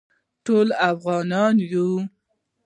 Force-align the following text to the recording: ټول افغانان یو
ټول 0.45 0.67
افغانان 0.91 1.55
یو 1.71 1.89